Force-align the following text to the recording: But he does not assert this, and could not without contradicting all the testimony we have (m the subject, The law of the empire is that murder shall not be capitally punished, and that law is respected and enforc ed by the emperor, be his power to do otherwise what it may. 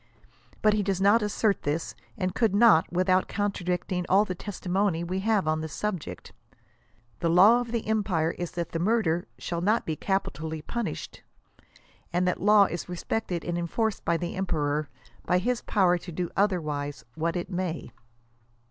But 0.63 0.73
he 0.73 0.81
does 0.81 0.99
not 0.99 1.21
assert 1.21 1.61
this, 1.61 1.93
and 2.17 2.33
could 2.33 2.55
not 2.55 2.91
without 2.91 3.27
contradicting 3.27 4.03
all 4.09 4.25
the 4.25 4.33
testimony 4.33 5.03
we 5.03 5.19
have 5.19 5.47
(m 5.47 5.61
the 5.61 5.67
subject, 5.67 6.33
The 7.19 7.29
law 7.29 7.61
of 7.61 7.71
the 7.71 7.85
empire 7.85 8.31
is 8.31 8.49
that 8.53 8.73
murder 8.81 9.27
shall 9.37 9.61
not 9.61 9.85
be 9.85 9.95
capitally 9.95 10.63
punished, 10.63 11.21
and 12.11 12.27
that 12.27 12.41
law 12.41 12.65
is 12.65 12.89
respected 12.89 13.45
and 13.45 13.59
enforc 13.59 13.97
ed 13.97 14.01
by 14.03 14.17
the 14.17 14.33
emperor, 14.33 14.89
be 15.29 15.37
his 15.37 15.61
power 15.61 15.99
to 15.99 16.11
do 16.11 16.31
otherwise 16.35 17.05
what 17.13 17.35
it 17.35 17.51
may. 17.51 17.91